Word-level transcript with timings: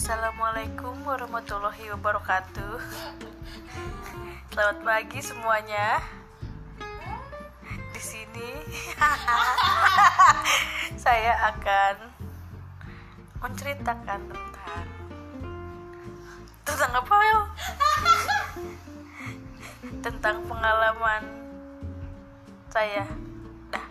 Assalamualaikum 0.00 1.04
warahmatullahi 1.04 1.92
wabarakatuh. 1.92 2.80
Selamat 4.56 4.78
pagi 4.80 5.20
semuanya. 5.20 6.00
Di 7.92 8.00
sini 8.00 8.64
saya 11.04 11.52
akan 11.52 12.16
menceritakan 13.44 14.20
tentang 14.24 14.86
tentang 16.64 16.92
apa 16.96 17.16
ya? 17.20 17.40
Tentang 20.00 20.36
pengalaman 20.48 21.22
saya. 22.72 23.04
Dah. 23.68 23.84